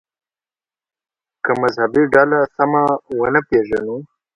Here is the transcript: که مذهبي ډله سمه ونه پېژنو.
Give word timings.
که 1.43 1.51
مذهبي 1.61 2.03
ډله 2.13 2.39
سمه 2.55 2.83
ونه 3.19 3.41
پېژنو. 3.47 3.97